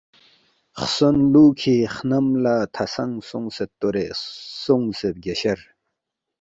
خسون 0.77 1.17
لوکھی 1.33 1.75
خم 1.95 2.25
لا 2.43 2.55
تھہ 2.73 2.85
سنگ 2.93 3.15
سونگسید 3.29 3.71
تورے 3.79 4.05
سونگسے 4.63 5.09
بگیاشر 5.15 5.59